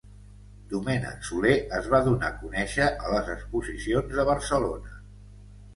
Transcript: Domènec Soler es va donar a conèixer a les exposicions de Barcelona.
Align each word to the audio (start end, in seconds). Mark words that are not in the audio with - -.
Domènec 0.71 1.27
Soler 1.29 1.53
es 1.81 1.91
va 1.93 2.01
donar 2.09 2.31
a 2.33 2.41
conèixer 2.41 2.89
a 2.89 3.13
les 3.17 3.33
exposicions 3.37 4.13
de 4.19 4.29
Barcelona. 4.35 5.01